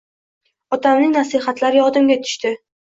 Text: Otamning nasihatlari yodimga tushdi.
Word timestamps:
Otamning 0.79 1.15
nasihatlari 1.19 1.83
yodimga 1.85 2.21
tushdi. 2.27 2.59